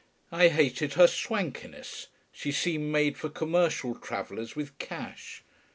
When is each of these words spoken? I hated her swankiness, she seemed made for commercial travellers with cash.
I 0.31 0.47
hated 0.47 0.93
her 0.95 1.05
swankiness, 1.05 2.07
she 2.31 2.51
seemed 2.51 2.91
made 2.91 3.17
for 3.19 3.29
commercial 3.29 3.93
travellers 3.93 4.55
with 4.55 4.75
cash. 4.79 5.43